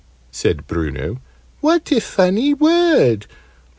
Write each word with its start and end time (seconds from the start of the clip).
said 0.31 0.65
Bruno. 0.65 1.21
"What 1.59 1.91
a 1.91 2.01
funny 2.01 2.55
word! 2.55 3.27